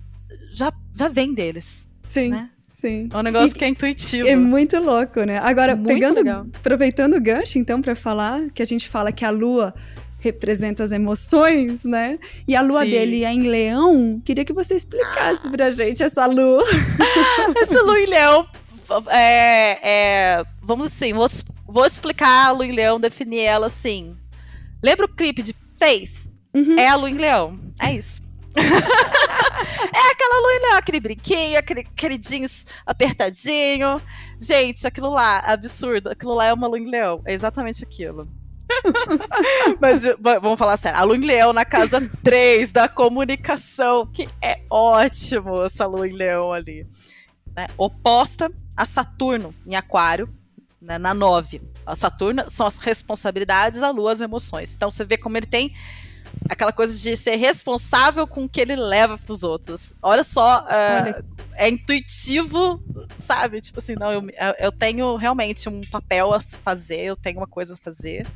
[0.50, 1.88] já, já vem deles.
[2.06, 2.30] Sim.
[2.30, 2.50] Né?
[2.74, 3.08] Sim.
[3.12, 4.28] É um negócio e, que é intuitivo.
[4.28, 5.38] É muito louco, né?
[5.38, 6.46] Agora, muito pegando, legal.
[6.54, 9.74] aproveitando o gancho, então, para falar, que a gente fala que a lua
[10.18, 12.18] representa as emoções, né?
[12.46, 12.90] E a lua Sim.
[12.90, 14.20] dele é em leão.
[14.24, 16.64] Queria que você explicasse pra gente essa lua.
[17.62, 18.46] essa lua em leão
[19.11, 21.28] é, é, vamos assim, vou,
[21.66, 24.16] vou explicar a lua em leão, definir ela assim.
[24.83, 26.28] Lembra o clipe de Faith?
[26.54, 26.78] Uhum.
[26.78, 27.59] É a lua em leão.
[27.81, 28.22] É isso.
[28.57, 34.00] é aquela lua em leão, aquele brinquinho, aquele, aquele jeans apertadinho.
[34.40, 36.11] Gente, aquilo lá, absurdo.
[36.11, 37.20] Aquilo lá é uma lua em leão.
[37.24, 38.26] É exatamente aquilo.
[39.81, 40.98] Mas vamos falar sério.
[40.98, 46.12] A Lua em Leão na casa 3 da comunicação, que é ótimo essa Lua em
[46.12, 46.87] Leão ali.
[47.54, 47.66] Né?
[47.76, 50.28] Oposta a Saturno em Aquário,
[50.81, 50.98] né?
[50.98, 51.61] na 9.
[51.85, 54.74] A Saturno são as responsabilidades, a Lua as emoções.
[54.74, 55.74] Então você vê como ele tem
[56.48, 59.92] aquela coisa de ser responsável com o que ele leva para os outros.
[60.02, 62.83] Olha só, uh, é intuitivo,
[63.18, 63.61] sabe?
[63.61, 64.22] Tipo assim, não, eu,
[64.59, 68.26] eu tenho realmente um papel a fazer, eu tenho uma coisa a fazer.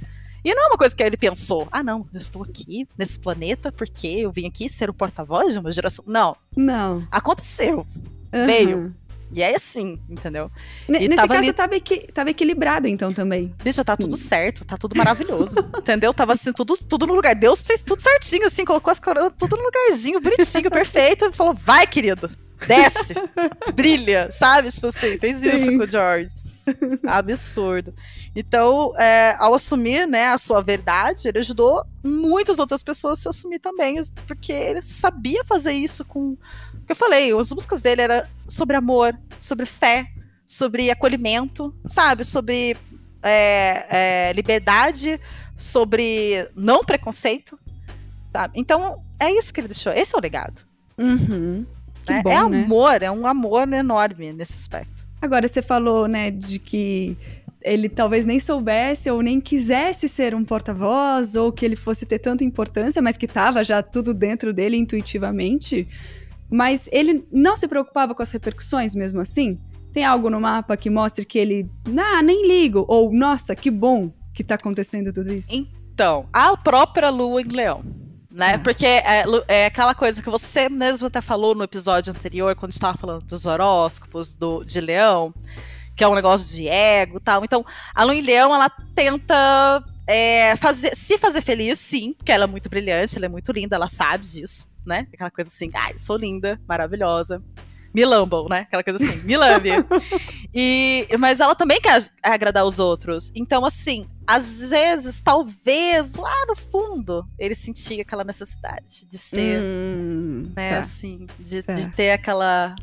[0.45, 3.71] E não é uma coisa que ele pensou, ah, não, eu estou aqui nesse planeta
[3.71, 6.05] porque eu vim aqui ser o porta-voz de uma geração.
[6.07, 6.37] Não.
[6.57, 7.07] Não.
[7.11, 7.87] Aconteceu.
[8.33, 8.47] Uhum.
[8.47, 8.95] Veio.
[9.35, 10.51] E é assim, entendeu?
[10.87, 11.53] N e nesse tava caso, ali...
[11.55, 13.55] tava, equi equilibrado, então, também.
[13.65, 14.19] Bicho, tá tudo hum.
[14.19, 15.55] certo, tá tudo maravilhoso.
[15.79, 16.13] entendeu?
[16.13, 17.35] Tava assim, tudo, tudo no lugar.
[17.35, 21.25] Deus fez tudo certinho, assim, colocou as coroas tudo no lugarzinho, bonitinho, perfeito.
[21.25, 22.31] E falou, vai, querido,
[22.67, 23.15] desce,
[23.75, 24.71] brilha, sabe?
[24.71, 25.55] Tipo assim, fez Sim.
[25.55, 26.42] isso com o George.
[27.07, 27.95] Absurdo.
[28.35, 33.29] Então, é, ao assumir né, a sua verdade, ele ajudou muitas outras pessoas a se
[33.29, 36.37] assumir também, porque ele sabia fazer isso com.
[36.75, 40.09] O que eu falei, as músicas dele eram sobre amor, sobre fé,
[40.47, 42.25] sobre acolhimento, sabe?
[42.25, 42.77] Sobre
[43.23, 43.87] é,
[44.29, 45.21] é, liberdade,
[45.57, 47.59] sobre não preconceito,
[48.33, 48.55] sabe?
[48.57, 49.93] Então, é isso que ele deixou.
[49.93, 50.63] Esse é o legado.
[50.99, 51.65] Uhum.
[52.09, 52.23] Né?
[52.23, 52.63] Bom, é né?
[52.65, 55.02] amor, é um amor enorme nesse aspecto.
[55.23, 57.17] Agora, você falou, né, de que
[57.65, 62.19] ele talvez nem soubesse ou nem quisesse ser um porta-voz, ou que ele fosse ter
[62.19, 65.87] tanta importância, mas que estava já tudo dentro dele intuitivamente.
[66.51, 69.61] Mas ele não se preocupava com as repercussões mesmo assim?
[69.93, 74.13] Tem algo no mapa que mostre que ele, ah, nem ligo, ou nossa, que bom
[74.35, 75.55] que está acontecendo tudo isso?
[75.55, 77.85] Então, a própria Lua em Leão.
[78.33, 78.55] Né?
[78.55, 78.59] Ah.
[78.59, 82.97] Porque é, é, aquela coisa que você mesmo até falou no episódio anterior, quando estava
[82.97, 85.35] falando dos horóscopos do, de Leão,
[85.95, 87.45] que é um negócio de ego e tal.
[87.45, 87.65] Então,
[87.95, 92.47] a Lua em Leão, ela tenta é, fazer, se fazer feliz, sim, porque ela é
[92.47, 95.07] muito brilhante, ela é muito linda, ela sabe disso, né?
[95.13, 97.43] Aquela coisa assim, ai, sou linda, maravilhosa
[97.95, 98.61] me lambam, né?
[98.61, 99.71] Aquela coisa assim, me lambe.
[100.53, 103.31] e, mas ela também quer agradar os outros.
[103.35, 110.53] Então, assim, às vezes, talvez, lá no fundo, ele sentia aquela necessidade de ser, hum,
[110.57, 110.79] né, tá.
[110.81, 111.75] assim, de, tá.
[111.75, 112.75] de ter aquela,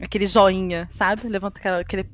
[0.00, 1.28] aquele joinha, sabe?
[1.28, 2.08] Levanta aquela, aquele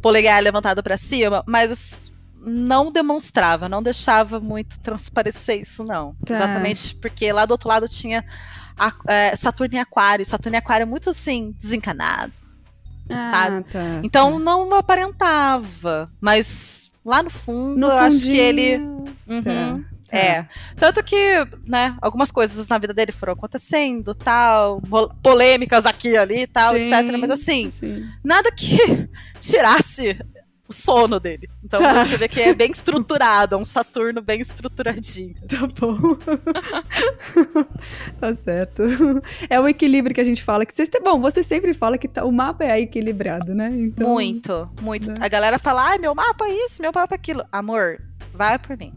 [0.00, 2.12] polegar levantado para cima, mas
[2.44, 6.14] não demonstrava, não deixava muito transparecer isso, não.
[6.24, 6.34] Tá.
[6.34, 8.24] Exatamente porque lá do outro lado tinha
[8.78, 10.26] a, é, Saturno e Aquário.
[10.26, 12.32] Saturno e Aquário é muito assim, desencanado.
[13.08, 14.38] Ah, tá, então tá.
[14.38, 16.10] não aparentava.
[16.20, 18.76] Mas lá no fundo, no eu acho que ele.
[18.76, 19.94] Uhum, tá.
[20.10, 20.46] É.
[20.76, 24.80] Tanto que, né, algumas coisas na vida dele foram acontecendo, tal,
[25.20, 27.18] polêmicas aqui e ali, tal, sim, etc.
[27.18, 28.08] Mas assim, sim.
[28.22, 29.08] nada que
[29.40, 30.16] tirasse
[30.68, 31.48] o sono dele.
[31.62, 32.04] Então tá.
[32.04, 35.34] você vê que é bem estruturado, é um Saturno bem estruturadinho.
[35.48, 36.16] Tá bom.
[38.18, 38.82] tá certo.
[39.48, 40.64] É o equilíbrio que a gente fala.
[40.64, 43.70] Que você, bom, você sempre fala que tá, o mapa é equilibrado, né?
[43.74, 45.10] Então, muito, muito.
[45.10, 45.16] Né?
[45.20, 47.44] A galera fala, ai, meu mapa é isso, meu mapa é aquilo.
[47.52, 48.00] Amor,
[48.32, 48.92] vai por mim.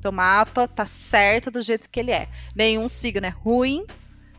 [0.00, 2.28] Teu mapa tá certo do jeito que ele é.
[2.54, 3.84] Nenhum signo é ruim.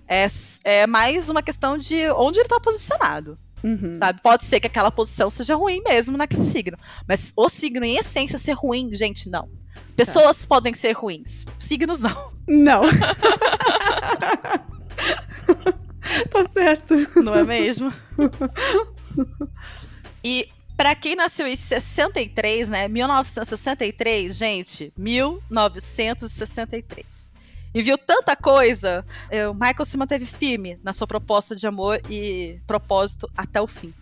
[0.07, 0.25] É,
[0.63, 3.37] é mais uma questão de onde ele tá posicionado.
[3.63, 3.95] Uhum.
[3.95, 4.21] Sabe?
[4.21, 6.77] Pode ser que aquela posição seja ruim mesmo naquele signo.
[7.07, 9.49] Mas o signo, em essência, ser ruim, gente, não.
[9.95, 10.47] Pessoas tá.
[10.47, 11.45] podem ser ruins.
[11.59, 12.39] Signos não.
[12.49, 12.81] Não.
[16.31, 16.95] tá certo.
[17.21, 17.93] Não é mesmo?
[20.23, 22.87] E para quem nasceu em 63, né?
[22.87, 27.28] 1963, gente, 1963
[27.73, 32.01] e viu tanta coisa, eh, o Michael se manteve firme na sua proposta de amor
[32.09, 33.93] e propósito até o fim.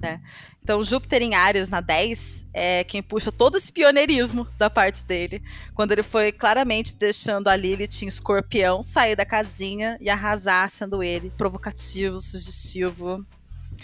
[0.00, 0.20] Né?
[0.62, 5.42] Então, Júpiter em Ares na 10 é quem puxa todo esse pioneirismo da parte dele,
[5.74, 11.02] quando ele foi claramente deixando a Lilith em escorpião sair da casinha e arrasar, sendo
[11.02, 13.24] ele provocativo, sugestivo.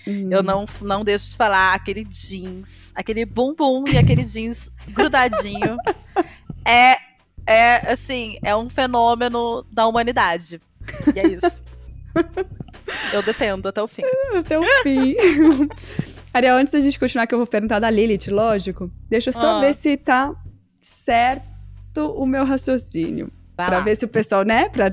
[0.07, 0.29] Hum.
[0.31, 5.79] Eu não, não deixo de falar aquele jeans, aquele bumbum e aquele jeans grudadinho.
[6.67, 7.14] é
[7.47, 10.61] é, assim, é um fenômeno da humanidade.
[11.15, 11.63] E é isso.
[13.13, 14.03] eu defendo até o fim.
[14.37, 15.15] Até o fim.
[16.33, 19.59] Ariel, antes da gente continuar, que eu vou perguntar da Lilith, lógico, deixa eu só
[19.59, 19.61] ah.
[19.61, 20.35] ver se tá
[20.81, 23.31] certo o meu raciocínio.
[23.57, 23.85] Vai pra lá.
[23.85, 24.69] ver se o pessoal, né?
[24.69, 24.93] Pra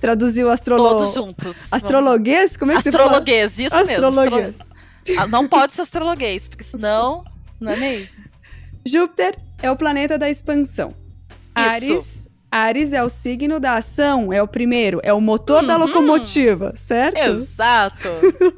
[0.00, 0.82] traduzir o astrolo...
[0.82, 1.72] Todos juntos.
[1.72, 2.56] Astrologuês?
[2.56, 4.58] Como é que Astrologuês, isso astrologuês.
[4.58, 4.64] mesmo.
[5.10, 5.28] Astro...
[5.28, 7.24] Não pode ser astrologuês, porque senão,
[7.60, 8.24] não é mesmo?
[8.84, 10.92] Júpiter é o planeta da expansão.
[11.54, 12.28] Ares.
[12.50, 15.68] Ares é o signo da ação, é o primeiro, é o motor uhum.
[15.68, 17.16] da locomotiva, certo?
[17.16, 18.08] Exato.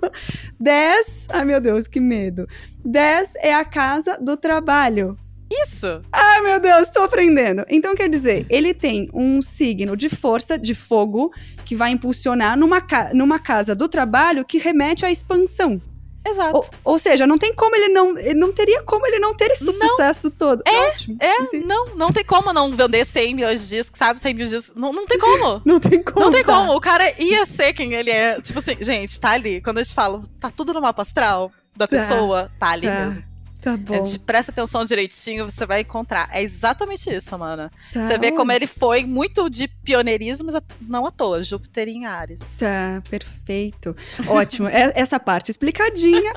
[0.58, 2.46] 10, ai meu Deus, que medo.
[2.84, 5.18] 10 é a casa do trabalho.
[5.50, 6.00] Isso.
[6.10, 7.66] Ai meu Deus, tô aprendendo.
[7.68, 11.30] Então quer dizer, ele tem um signo de força, de fogo,
[11.62, 15.80] que vai impulsionar numa, ca numa casa do trabalho que remete à expansão.
[16.24, 16.56] Exato.
[16.56, 18.16] Ou, ou, seja, não tem como ele não.
[18.16, 19.72] Ele não teria como ele não ter esse não.
[19.72, 20.62] sucesso todo.
[20.66, 21.16] É, Ótimo.
[21.20, 24.20] é, não, não tem como não vender 100 milhões de discos, sabe?
[24.20, 24.76] 100 milhões de discos.
[24.76, 25.62] Não, não tem como.
[25.66, 26.20] não tem como.
[26.20, 26.54] Não tem tá.
[26.54, 26.76] como.
[26.76, 28.40] O cara ia ser quem ele é.
[28.40, 29.60] Tipo assim, gente, tá ali.
[29.60, 31.96] Quando a gente fala, tá tudo no mapa astral da tá.
[31.96, 33.06] pessoa, tá ali tá.
[33.06, 33.31] mesmo.
[33.62, 33.94] Tá bom.
[33.94, 36.28] A gente presta atenção direitinho, você vai encontrar.
[36.32, 37.70] É exatamente isso, Amanda.
[37.92, 42.04] Tá, você vê como ele foi muito de pioneirismo, mas não à toa, Júpiter em
[42.04, 42.58] Ares.
[42.58, 43.94] Tá, perfeito.
[44.26, 44.66] Ótimo.
[44.66, 46.32] É, essa parte explicadinha.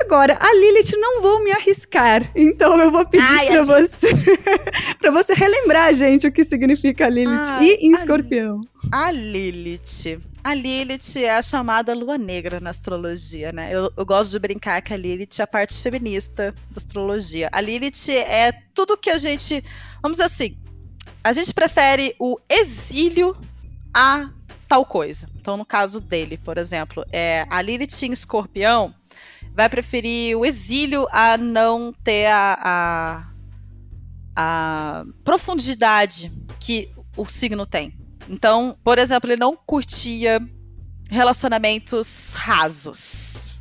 [0.00, 4.06] Agora, a Lilith não vou me arriscar, então eu vou pedir pra você
[4.98, 8.62] para você relembrar, gente, o que significa Lilith Ai, e em escorpião.
[8.92, 10.20] A Lilith.
[10.44, 13.70] A Lilith é a chamada lua negra na astrologia, né?
[13.72, 17.48] Eu, eu, gosto de brincar que a Lilith é a parte feminista da astrologia.
[17.50, 19.62] A Lilith é tudo que a gente.
[20.00, 20.56] Vamos dizer assim.
[21.24, 23.36] A gente prefere o exílio
[23.92, 24.30] a
[24.68, 25.28] tal coisa.
[25.34, 28.94] Então, no caso dele, por exemplo, é a Lilith em escorpião
[29.56, 33.24] vai preferir o exílio a não ter a, a,
[34.36, 38.05] a profundidade que o signo tem.
[38.28, 40.40] Então, por exemplo, ele não curtia
[41.10, 43.52] relacionamentos rasos.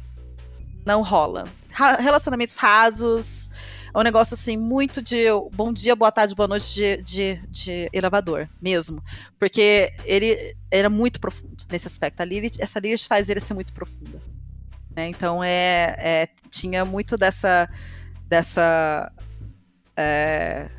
[0.86, 1.46] Não rola.
[1.72, 3.50] Ra relacionamentos rasos
[3.94, 7.90] é um negócio assim, muito de bom dia, boa tarde, boa noite de, de, de
[7.94, 9.02] elevador mesmo.
[9.40, 12.20] Porque ele era muito profundo nesse aspecto.
[12.20, 14.22] A Lilith, essa Lilith faz ele ser muito profunda.
[14.96, 15.08] Né?
[15.10, 17.70] Então é, é, tinha muito dessa.
[18.28, 19.12] dessa
[19.96, 20.70] é,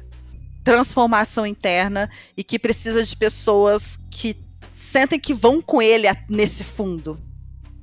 [0.66, 4.36] transformação interna e que precisa de pessoas que
[4.74, 7.16] sentem que vão com ele nesse fundo,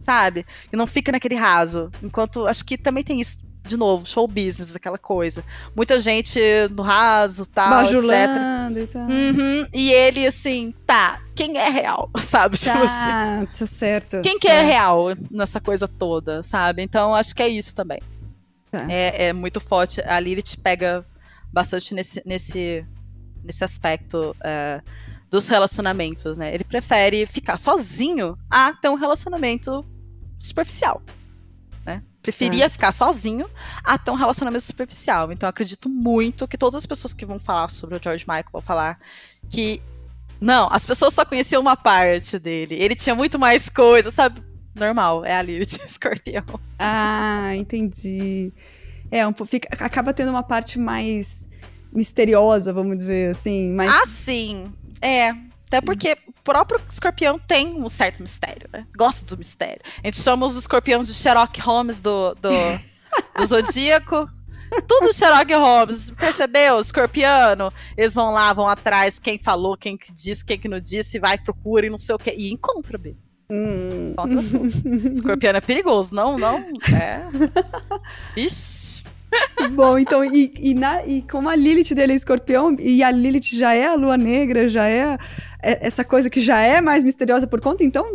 [0.01, 0.45] sabe?
[0.69, 1.89] Que não fica naquele raso.
[2.03, 5.45] Enquanto acho que também tem isso de novo, show business, aquela coisa.
[5.73, 6.37] Muita gente
[6.71, 8.89] no raso, tal, Bajulando etc.
[8.89, 9.03] E, tal.
[9.03, 12.57] Uhum, e ele, assim, tá, quem é real, sabe?
[12.57, 14.21] Tipo tá, tipo assim, tá certo.
[14.21, 14.55] Quem que é.
[14.55, 16.83] é real nessa coisa toda, sabe?
[16.83, 18.01] Então, acho que é isso também.
[18.69, 18.85] Tá.
[18.89, 20.01] É, é muito forte.
[20.01, 21.05] A Lilith pega
[21.53, 22.85] bastante nesse, nesse,
[23.43, 24.83] nesse aspecto uh,
[25.29, 26.53] dos relacionamentos, né?
[26.53, 29.85] Ele prefere ficar sozinho a ter um relacionamento
[30.39, 31.01] superficial,
[31.85, 32.03] né?
[32.21, 32.69] Preferia é.
[32.69, 33.47] ficar sozinho
[33.83, 35.31] até um relacionamento superficial.
[35.31, 38.61] Então, acredito muito que todas as pessoas que vão falar sobre o George Michael vão
[38.61, 38.99] falar
[39.49, 39.79] que.
[40.41, 42.75] Não, as pessoas só conheciam uma parte dele.
[42.75, 44.43] Ele tinha muito mais coisa, sabe?
[44.75, 46.43] Normal, é a Lilith escorpião.
[46.77, 48.51] Ah, entendi.
[49.13, 51.47] É, um, fica, acaba tendo uma parte mais
[51.93, 53.69] misteriosa, vamos dizer assim.
[53.69, 53.93] Mais...
[53.93, 54.73] Ah, sim.
[54.99, 55.35] É.
[55.67, 58.87] Até porque o próprio escorpião tem um certo mistério, né?
[58.97, 59.83] Gosta do mistério.
[60.03, 62.49] A gente chama os escorpiões de Sherlock Holmes do, do,
[63.37, 64.27] do Zodíaco.
[64.87, 66.79] Tudo Sherlock Holmes, percebeu?
[66.79, 71.19] Escorpiano, eles vão lá, vão atrás, quem falou, quem que disse, quem que não disse,
[71.19, 72.31] vai, procura e não sei o que.
[72.31, 73.15] E encontra, B.
[73.47, 74.13] Hum.
[74.13, 74.67] Encontra tudo.
[75.13, 76.57] Escorpiano é perigoso, não, não.
[76.57, 77.21] É.
[78.35, 79.02] Ixi.
[79.71, 83.55] Bom, então, e, e, na, e como a Lilith dele é escorpião, e a Lilith
[83.55, 85.17] já é a lua negra, já é,
[85.61, 88.05] é essa coisa que já é mais misteriosa por conta, então,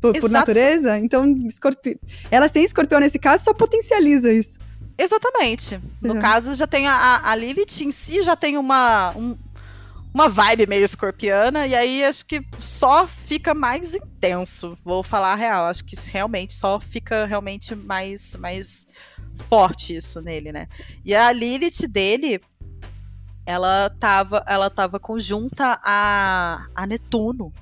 [0.00, 1.98] por, por natureza, então, escorpi...
[2.30, 4.58] ela sem escorpião nesse caso só potencializa isso.
[4.98, 5.80] Exatamente.
[6.00, 6.20] No é.
[6.20, 9.36] caso, já tem a, a Lilith em si, já tem uma, um,
[10.12, 14.76] uma vibe meio escorpiana, e aí acho que só fica mais intenso.
[14.84, 15.66] Vou falar a real.
[15.66, 18.86] Acho que realmente só fica realmente mais, mais
[19.36, 20.66] forte isso nele, né?
[21.04, 22.40] E a Lilith dele,
[23.44, 27.52] ela tava, ela tava conjunta a, a Netuno,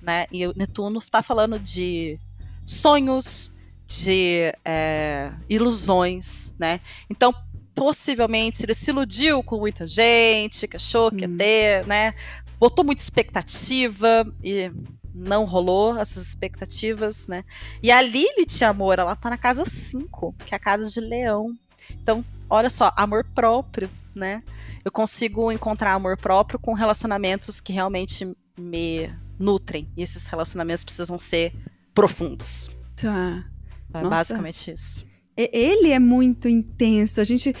[0.00, 0.26] né?
[0.32, 2.18] E o Netuno tá falando de
[2.64, 3.52] sonhos,
[3.86, 6.80] de é, ilusões, né?
[7.08, 7.32] Então,
[7.74, 11.36] possivelmente, ele se iludiu com muita gente, que achou que ia hum.
[11.36, 12.14] ter, né?
[12.58, 14.72] Botou muita expectativa e
[15.18, 17.44] não rolou essas expectativas, né?
[17.82, 21.54] E a Lilith, amor, ela tá na casa 5, que é a casa de leão.
[21.90, 24.42] Então, olha só, amor próprio, né?
[24.84, 29.88] Eu consigo encontrar amor próprio com relacionamentos que realmente me nutrem.
[29.96, 31.52] E esses relacionamentos precisam ser
[31.92, 32.70] profundos.
[32.96, 33.44] Tá.
[33.92, 35.06] É basicamente isso.
[35.36, 37.20] Ele é muito intenso.
[37.20, 37.54] A gente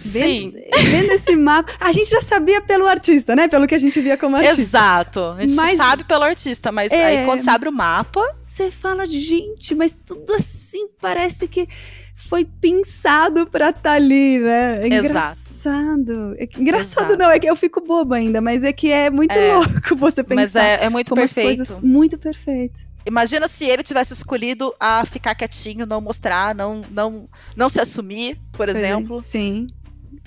[0.00, 1.72] Vendo, vendo, esse mapa.
[1.80, 3.48] A gente já sabia pelo artista, né?
[3.48, 4.60] Pelo que a gente via como artista.
[4.60, 5.20] Exato.
[5.20, 8.24] A gente mas, sabe pelo artista, mas é, aí quando você abre o mapa.
[8.46, 11.68] Você fala, gente, mas tudo assim parece que
[12.14, 14.82] foi pensado pra estar tá ali, né?
[14.82, 16.36] É engraçado.
[16.38, 17.18] É engraçado Exato.
[17.18, 20.22] não, é que eu fico boba ainda, mas é que é muito é, louco você
[20.22, 20.36] pensar.
[20.36, 21.46] Mas é, é muito perfeito.
[21.46, 22.88] coisas muito perfeito.
[23.06, 28.36] Imagina se ele tivesse escolhido a ficar quietinho, não mostrar, não, não, não se assumir,
[28.52, 29.22] por exemplo.
[29.24, 29.66] Sim.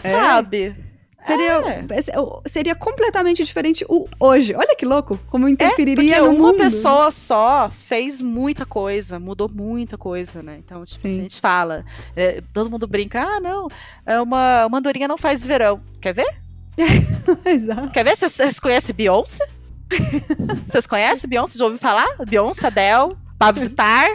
[0.04, 0.10] É.
[0.10, 0.76] Sabe?
[1.24, 2.50] Seria, é.
[2.50, 4.56] seria completamente diferente o hoje.
[4.56, 6.44] Olha que louco, como interferiria é, no uma mundo.
[6.46, 10.58] uma pessoa só fez muita coisa, mudou muita coisa, né?
[10.58, 11.86] Então, tipo, assim, a gente fala,
[12.16, 13.68] é, todo mundo brinca, ah, não,
[14.04, 15.80] é uma, uma andorinha não faz verão.
[16.02, 16.36] Quer ver?
[17.46, 17.92] Exato.
[17.92, 18.18] Quer ver?
[18.18, 19.48] Vocês conhecem Beyoncé?
[20.68, 21.60] Vocês conhecem Beyoncé?
[21.60, 22.08] Já ouviu falar?
[22.28, 24.10] Beyoncé, Adele, Pablo Vittar...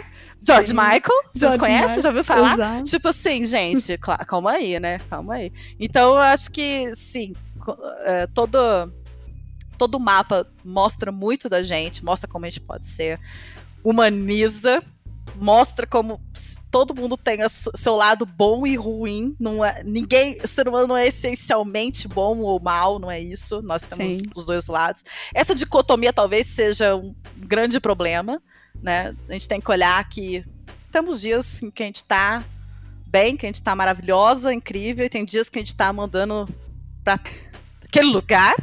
[0.45, 0.75] George Sim.
[0.75, 2.01] Michael, vocês conhecem?
[2.01, 2.53] Já ouviu falar?
[2.53, 2.83] Exato.
[2.83, 4.99] Tipo assim, gente, calma aí, né?
[5.09, 5.51] Calma aí.
[5.79, 7.33] Então, eu acho que, sim,
[8.05, 8.57] é, todo,
[9.77, 13.19] todo mapa mostra muito da gente, mostra como a gente pode ser,
[13.83, 14.81] humaniza,
[15.35, 16.21] mostra como
[16.69, 19.35] todo mundo tem seu lado bom e ruim.
[19.39, 23.61] Não é, ninguém, o ser humano não é essencialmente bom ou mal, não é isso.
[23.61, 24.23] Nós temos Sim.
[24.35, 25.03] os dois lados.
[25.33, 28.41] Essa dicotomia talvez seja um grande problema
[28.81, 29.15] né?
[29.29, 30.43] A gente tem que olhar que
[30.91, 32.43] temos dias em que a gente tá
[33.07, 36.47] bem, que a gente tá maravilhosa, incrível, e tem dias que a gente tá mandando
[37.03, 37.19] pra
[37.83, 38.53] aquele lugar,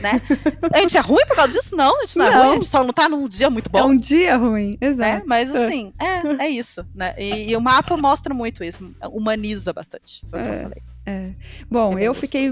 [0.00, 0.20] né?
[0.72, 1.76] A gente é ruim por causa disso?
[1.76, 2.32] Não, a gente não, não.
[2.32, 3.78] é ruim, a gente só não tá num dia muito bom.
[3.78, 5.18] É um dia ruim, exato.
[5.18, 5.22] Né?
[5.26, 7.14] Mas assim, é, é isso, né?
[7.18, 10.82] E, e, o mapa mostra muito isso, humaniza bastante, foi o que eu é, falei.
[11.06, 11.30] É.
[11.70, 12.50] Bom, é eu fiquei,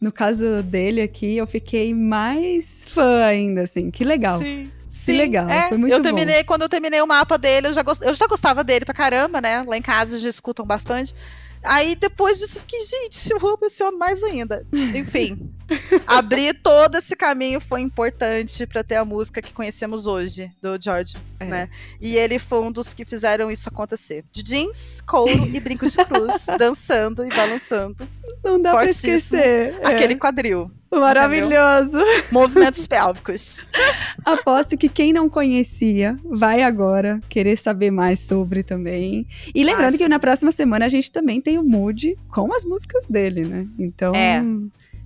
[0.00, 4.38] no caso dele aqui, eu fiquei mais fã ainda, assim, que legal.
[4.38, 4.70] Sim.
[4.88, 6.46] Sim, que legal, é, foi muito eu terminei, bom.
[6.46, 9.40] Quando eu terminei o mapa dele, eu já, gost, eu já gostava dele pra caramba,
[9.40, 9.62] né?
[9.66, 11.14] Lá em casa já escutam bastante.
[11.62, 14.66] Aí depois disso eu fiquei, gente, eu amo esse homem mais ainda.
[14.94, 15.50] Enfim,
[16.06, 21.16] abrir todo esse caminho foi importante para ter a música que conhecemos hoje, do George,
[21.40, 21.44] é.
[21.44, 21.70] né?
[22.00, 24.24] E ele foi um dos que fizeram isso acontecer.
[24.32, 28.08] De jeans, couro e brincos de cruz, dançando e balançando.
[28.44, 29.78] Não dá pra esquecer.
[29.84, 30.16] Aquele é.
[30.16, 30.70] quadril.
[30.90, 31.98] Maravilhoso.
[31.98, 32.24] Entendeu?
[32.32, 33.66] Movimentos pélvicos.
[34.24, 39.26] Aposto que quem não conhecia vai agora querer saber mais sobre também.
[39.54, 42.64] E lembrando ah, que na próxima semana a gente também tem o Mood com as
[42.64, 43.66] músicas dele, né?
[43.78, 44.14] Então.
[44.14, 44.42] É.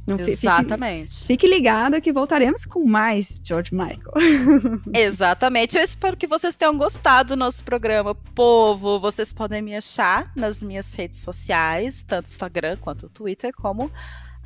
[0.05, 1.13] Não Exatamente.
[1.13, 4.13] Fique, fique ligado que voltaremos com mais George Michael.
[4.93, 5.77] Exatamente.
[5.77, 8.13] Eu espero que vocês tenham gostado do nosso programa.
[8.13, 13.93] Povo, vocês podem me achar nas minhas redes sociais, tanto Instagram quanto Twitter, como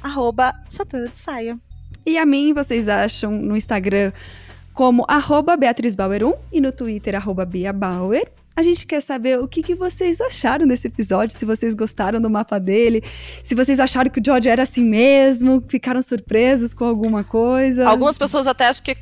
[0.06, 1.58] arroba Saturno de Saia.
[2.04, 4.12] E a mim, vocês acham no Instagram
[4.72, 8.30] como arroba Beatriz Bauer 1 e no Twitter arroba Bia Bauer.
[8.54, 12.30] A gente quer saber o que, que vocês acharam desse episódio, se vocês gostaram do
[12.30, 13.02] mapa dele,
[13.42, 17.86] se vocês acharam que o George era assim mesmo, ficaram surpresos com alguma coisa.
[17.86, 18.96] Algumas pessoas até acham que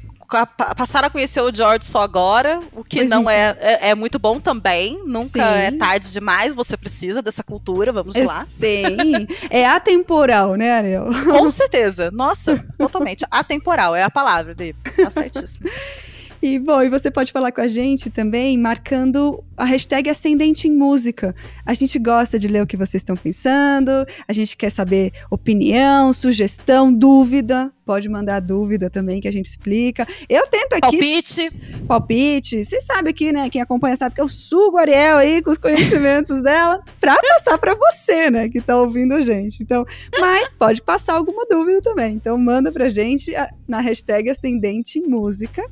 [0.76, 4.18] passaram a conhecer o George só agora, o que pois não é, é, é, muito
[4.18, 5.00] bom também.
[5.04, 5.40] Nunca sim.
[5.40, 8.44] é tarde demais, você precisa dessa cultura, vamos é, lá.
[8.44, 11.06] Sim, é atemporal, né, Ariel?
[11.24, 13.24] Com certeza, nossa, totalmente.
[13.30, 15.68] Atemporal é a palavra dele, tá certíssimo.
[16.46, 20.76] E bom, e você pode falar com a gente também marcando a hashtag Ascendente em
[20.76, 21.34] Música.
[21.64, 23.90] A gente gosta de ler o que vocês estão pensando,
[24.28, 27.72] a gente quer saber opinião, sugestão, dúvida.
[27.86, 30.06] Pode mandar dúvida também que a gente explica.
[30.28, 30.98] Eu tento aqui.
[30.98, 31.58] Palpite.
[31.88, 32.62] Palpite.
[32.62, 33.48] Vocês sabem aqui, né?
[33.48, 37.56] Quem acompanha sabe que eu sugo a Ariel aí com os conhecimentos dela pra passar
[37.56, 38.50] pra você, né?
[38.50, 39.62] Que tá ouvindo a gente.
[39.62, 39.86] Então,
[40.20, 42.14] mas pode passar alguma dúvida também.
[42.14, 43.32] Então, manda pra gente
[43.66, 45.64] na hashtag Ascendente em Música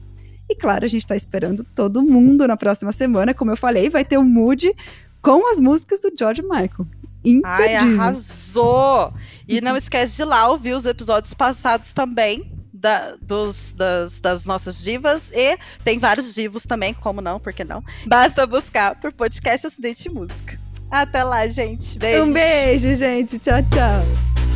[0.49, 3.35] e claro, a gente está esperando todo mundo na próxima semana.
[3.35, 4.75] Como eu falei, vai ter o um Mood
[5.21, 6.87] com as músicas do George Michael.
[7.25, 7.45] Impedível.
[7.45, 9.15] Ai, arrasou!
[9.47, 12.51] E não esquece de lá ouvir os episódios passados também.
[12.75, 17.63] Da, dos, das, das, nossas divas e tem vários divos também, como não, por que
[17.63, 17.81] não?
[18.09, 20.59] Basta buscar por podcast Acidente de Música.
[20.91, 21.97] Até lá, gente.
[21.97, 22.25] Beijo.
[22.25, 23.39] Um beijo, gente.
[23.39, 24.52] Tchau, tchau.